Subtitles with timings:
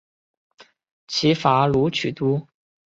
[1.07, 2.47] 齐伐鲁取都。